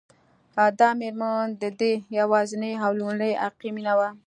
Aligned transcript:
دا 0.79 0.89
مېرمن 0.99 1.45
د 1.61 1.63
ده 1.79 1.89
یوازېنۍ 2.19 2.73
او 2.85 2.91
لومړنۍ 2.99 3.31
حقیقي 3.41 3.69
مینه 3.75 3.93
وه 3.99 4.09